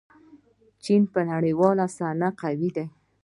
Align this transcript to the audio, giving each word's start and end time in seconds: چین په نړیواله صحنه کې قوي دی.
چین 0.83 1.01
په 1.13 1.19
نړیواله 1.31 1.85
صحنه 1.97 2.29
کې 2.31 2.37
قوي 2.41 2.69
دی. 2.75 2.85